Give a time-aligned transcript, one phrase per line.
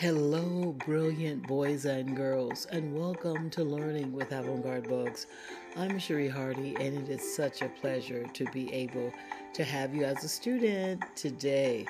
[0.00, 5.26] Hello, brilliant boys and girls, and welcome to Learning with Avant Garde Books.
[5.76, 9.12] I'm Cherie Hardy, and it is such a pleasure to be able
[9.52, 11.84] to have you as a student today.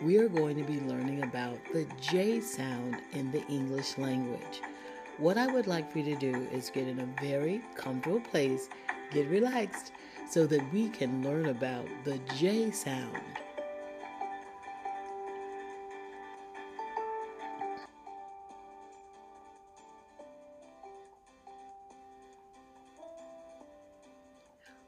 [0.00, 4.60] We are going to be learning about the J sound in the English language.
[5.18, 8.68] What I would like for you to do is get in a very comfortable place,
[9.10, 9.90] get relaxed,
[10.30, 13.22] so that we can learn about the J sound.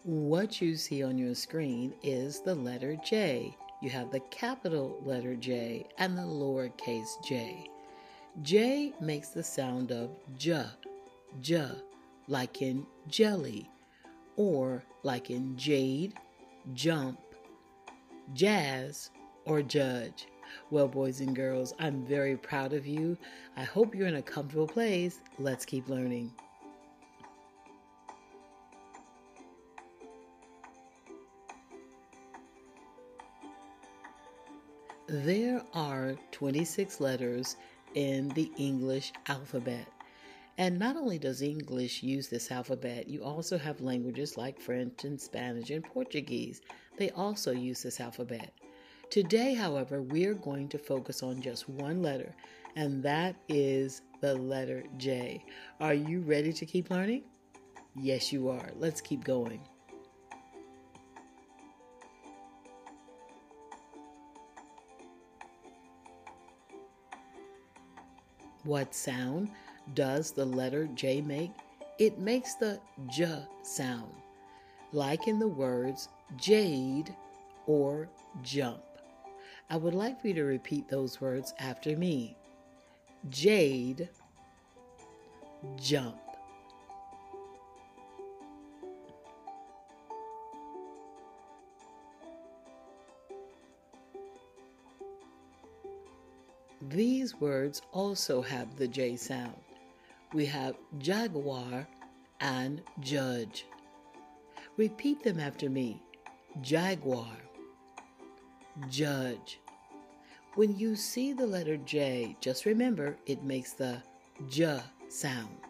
[0.08, 3.54] What you see on your screen is the letter J.
[3.82, 7.68] You have the capital letter J and the lowercase j.
[8.40, 10.08] J makes the sound of
[10.38, 10.64] J,
[11.42, 11.68] J,
[12.26, 13.68] like in jelly,
[14.36, 16.14] or like in jade,
[16.72, 17.20] jump,
[18.32, 19.10] jazz,
[19.44, 20.26] or judge.
[20.70, 23.18] Well, boys and girls, I'm very proud of you.
[23.58, 25.18] I hope you're in a comfortable place.
[25.38, 26.32] Let's keep learning.
[35.10, 37.56] There are 26 letters
[37.94, 39.86] in the English alphabet.
[40.58, 45.18] And not only does English use this alphabet, you also have languages like French and
[45.18, 46.60] Spanish and Portuguese.
[46.98, 48.52] They also use this alphabet.
[49.08, 52.34] Today, however, we're going to focus on just one letter,
[52.76, 55.42] and that is the letter J.
[55.80, 57.22] Are you ready to keep learning?
[57.96, 58.72] Yes, you are.
[58.76, 59.62] Let's keep going.
[68.68, 69.48] What sound
[69.94, 71.52] does the letter J make?
[71.98, 74.12] It makes the J sound,
[74.92, 77.16] like in the words jade
[77.66, 78.10] or
[78.42, 78.82] jump.
[79.70, 82.36] I would like for you to repeat those words after me
[83.30, 84.10] jade,
[85.78, 86.27] jump.
[96.88, 99.60] These words also have the J sound.
[100.32, 101.86] We have jaguar
[102.40, 103.66] and judge.
[104.78, 106.02] Repeat them after me
[106.62, 107.36] jaguar,
[108.88, 109.60] judge.
[110.54, 114.02] When you see the letter J, just remember it makes the
[114.48, 115.67] J sound.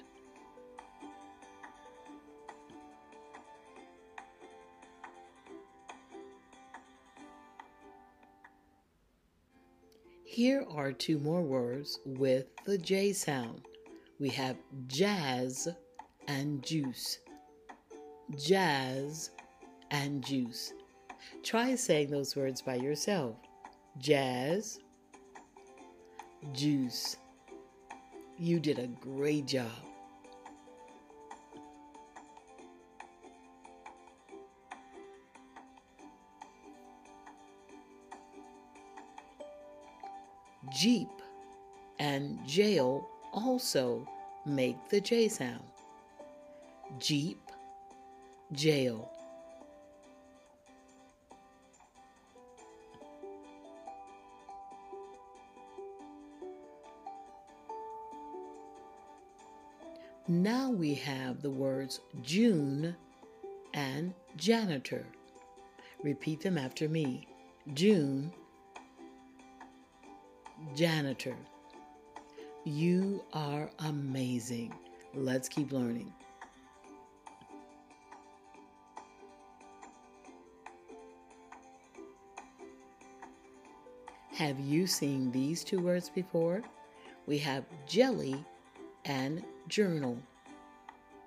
[10.39, 13.63] Here are two more words with the J sound.
[14.21, 14.55] We have
[14.87, 15.67] jazz
[16.29, 17.19] and juice.
[18.37, 19.33] Jazz
[19.91, 20.75] and juice.
[21.43, 23.35] Try saying those words by yourself.
[23.99, 24.79] Jazz,
[26.53, 27.17] juice.
[28.39, 29.88] You did a great job.
[40.71, 41.09] Jeep
[41.99, 44.07] and jail also
[44.45, 45.63] make the J sound.
[46.99, 47.41] Jeep,
[48.53, 49.11] jail.
[60.31, 62.95] Now we have the words June
[63.73, 65.07] and janitor.
[66.03, 67.27] Repeat them after me.
[67.73, 68.31] June,
[70.75, 71.37] janitor.
[72.65, 74.75] You are amazing.
[75.15, 76.13] Let's keep learning.
[84.33, 86.63] Have you seen these two words before?
[87.27, 88.45] We have jelly
[89.05, 90.17] and journal.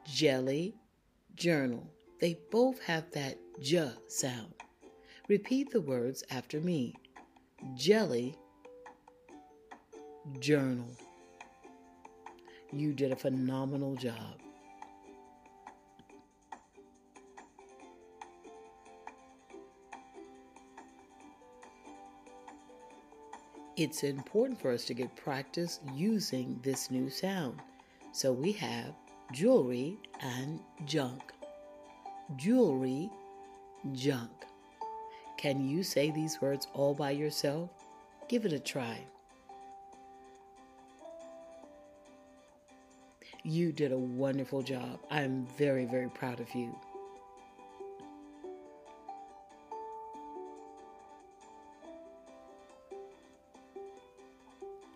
[0.06, 0.76] Jelly,
[1.36, 1.86] journal.
[2.20, 4.54] They both have that j sound.
[5.28, 6.96] Repeat the words after me.
[7.76, 8.36] Jelly,
[10.40, 10.88] journal.
[12.72, 14.40] You did a phenomenal job.
[23.78, 27.60] It's important for us to get practice using this new sound.
[28.12, 28.94] So we have
[29.32, 31.22] jewelry and junk.
[32.36, 33.10] Jewelry,
[33.94, 34.32] junk.
[35.38, 37.70] Can you say these words all by yourself?
[38.28, 39.00] Give it a try.
[43.44, 45.00] You did a wonderful job.
[45.10, 46.78] I'm very, very proud of you.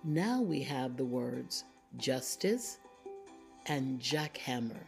[0.04, 1.64] Now we have the words
[1.98, 2.78] justice
[3.66, 4.84] and jackhammer.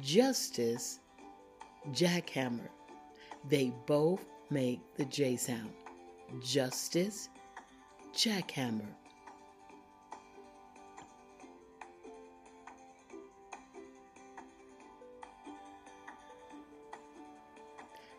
[0.00, 1.00] Justice,
[1.90, 2.68] jackhammer.
[3.48, 5.72] They both make the J sound.
[6.40, 7.28] Justice,
[8.14, 8.86] jackhammer.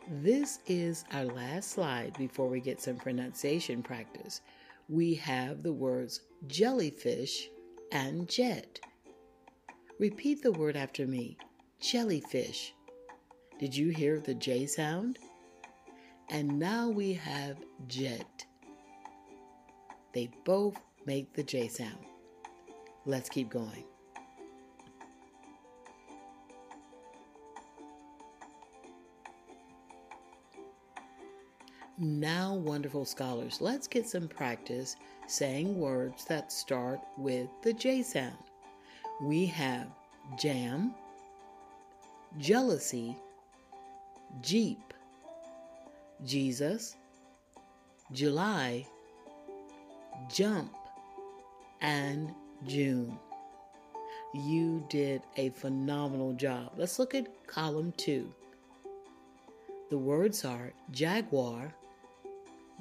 [0.07, 4.41] This is our last slide before we get some pronunciation practice.
[4.87, 7.49] We have the words jellyfish
[7.91, 8.79] and jet.
[9.97, 11.37] Repeat the word after me
[11.79, 12.75] jellyfish.
[13.59, 15.17] Did you hear the J sound?
[16.29, 17.57] And now we have
[17.87, 18.45] jet.
[20.13, 22.05] They both make the J sound.
[23.07, 23.85] Let's keep going.
[31.97, 34.97] Now, wonderful scholars, let's get some practice
[35.27, 38.35] saying words that start with the J sound.
[39.21, 39.87] We have
[40.37, 40.93] jam,
[42.37, 43.15] jealousy,
[44.41, 44.93] Jeep,
[46.25, 46.97] Jesus,
[48.11, 48.85] July,
[50.29, 50.73] jump,
[51.79, 52.33] and
[52.67, 53.17] June.
[54.33, 56.73] You did a phenomenal job.
[56.75, 58.33] Let's look at column two.
[59.89, 61.73] The words are jaguar,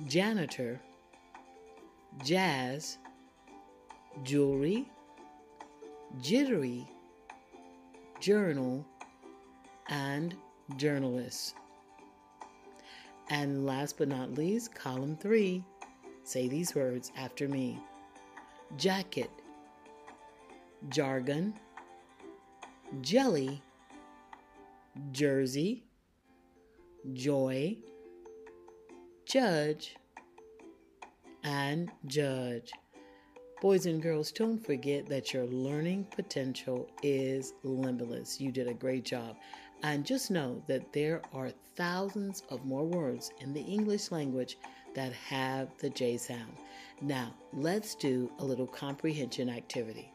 [0.06, 0.80] janitor,
[2.24, 2.98] jazz,
[4.22, 4.88] jewelry,
[6.20, 6.86] jittery,
[8.20, 8.84] journal,
[9.88, 10.34] and
[10.76, 11.54] journalists.
[13.30, 15.64] And last but not least, column three,
[16.24, 17.78] say these words after me
[18.76, 19.30] jacket,
[20.88, 21.54] jargon,
[23.00, 23.62] jelly,
[25.12, 25.84] jersey,
[27.12, 27.76] joy,
[29.26, 29.96] judge,
[31.42, 32.72] and judge.
[33.60, 38.40] Boys and girls, don't forget that your learning potential is limitless.
[38.40, 39.36] You did a great job.
[39.82, 44.58] And just know that there are thousands of more words in the English language
[44.94, 46.52] that have the J sound.
[47.00, 50.13] Now, let's do a little comprehension activity.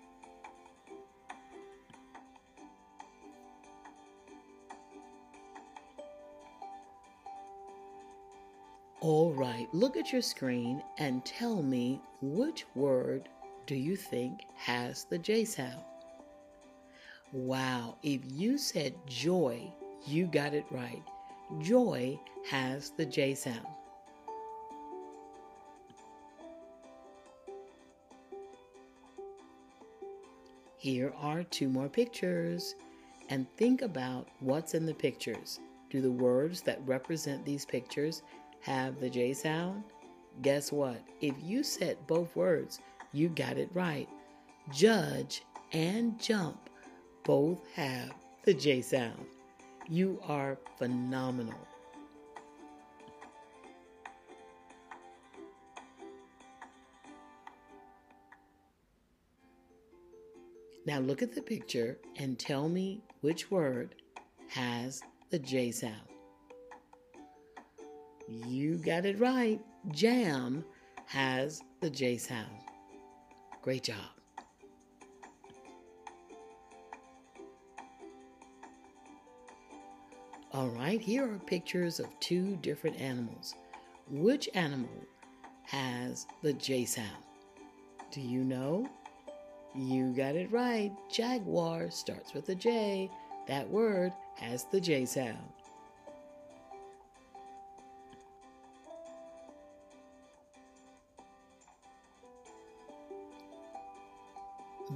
[9.01, 13.29] All right, look at your screen and tell me which word
[13.65, 15.83] do you think has the J sound?
[17.31, 19.71] Wow, if you said joy,
[20.05, 21.01] you got it right.
[21.59, 22.19] Joy
[22.49, 23.65] has the J sound.
[30.77, 32.75] Here are two more pictures.
[33.29, 35.59] And think about what's in the pictures.
[35.89, 38.23] Do the words that represent these pictures
[38.61, 39.83] have the J sound?
[40.41, 41.01] Guess what?
[41.21, 42.79] If you said both words,
[43.11, 44.07] you got it right.
[44.71, 46.69] Judge and jump
[47.23, 48.13] both have
[48.43, 49.25] the J sound.
[49.87, 51.67] You are phenomenal.
[60.85, 63.95] Now look at the picture and tell me which word
[64.47, 66.09] has the J sound.
[68.29, 69.59] You got it right.
[69.91, 70.63] Jam
[71.07, 72.45] has the J sound.
[73.63, 73.97] Great job.
[80.51, 83.55] All right, here are pictures of two different animals.
[84.09, 84.89] Which animal
[85.63, 87.23] has the J sound?
[88.11, 88.87] Do you know?
[89.75, 90.91] You got it right.
[91.11, 93.09] Jaguar starts with a J.
[93.47, 95.37] That word has the J sound.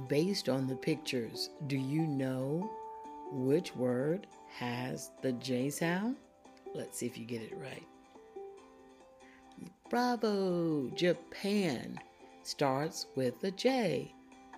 [0.08, 2.70] Based on the pictures, do you know
[3.32, 6.16] which word has the J sound?
[6.74, 7.86] Let's see if you get it right.
[9.90, 10.88] Bravo!
[10.90, 11.98] Japan
[12.42, 14.12] starts with a J.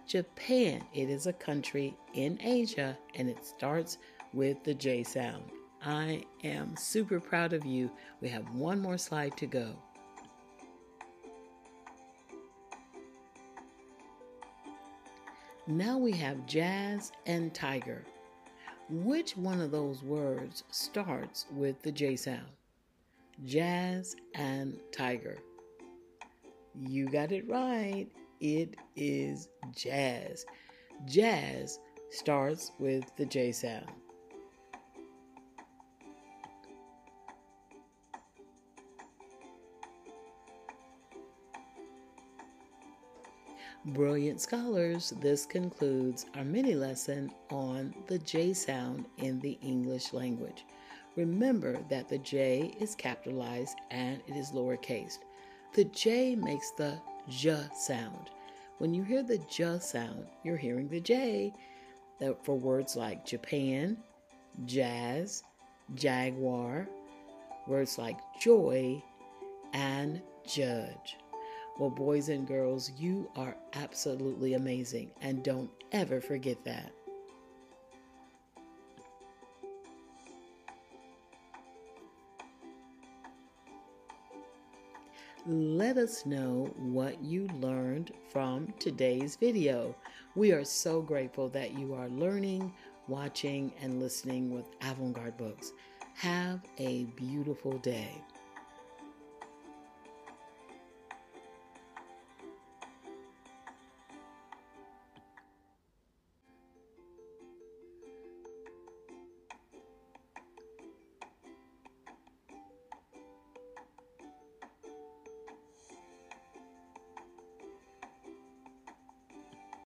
[0.07, 3.99] Japan, it is a country in Asia and it starts
[4.33, 5.43] with the J sound.
[5.85, 7.91] I am super proud of you.
[8.21, 9.77] We have one more slide to go.
[15.69, 18.05] Now we have jazz and tiger.
[18.89, 22.47] Which one of those words starts with the J sound?
[23.45, 25.39] Jazz and tiger.
[26.89, 28.07] You got it right.
[28.41, 30.47] It is jazz.
[31.05, 31.81] Jazz
[32.11, 33.91] starts with the J sound.
[43.91, 50.65] Brilliant scholars, this concludes our mini lesson on the J sound in the English language.
[51.15, 55.19] Remember that the J is capitalized and it is lowercase.
[55.75, 58.31] The J makes the J sound.
[58.79, 61.55] When you hear the J sound, you're hearing the J
[62.43, 63.99] for words like Japan,
[64.65, 65.45] jazz,
[65.95, 66.89] jaguar,
[67.69, 69.01] words like joy,
[69.73, 71.19] and judge.
[71.79, 76.91] Well, boys and girls, you are absolutely amazing, and don't ever forget that.
[85.47, 89.95] Let us know what you learned from today's video.
[90.35, 92.73] We are so grateful that you are learning,
[93.07, 95.73] watching, and listening with Avant Garde Books.
[96.15, 98.23] Have a beautiful day.